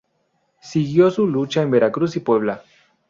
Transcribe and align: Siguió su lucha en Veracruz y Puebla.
Siguió 0.63 1.11
su 1.11 1.27
lucha 1.27 1.61
en 1.61 1.69
Veracruz 1.69 2.15
y 2.15 2.21
Puebla. 2.21 2.63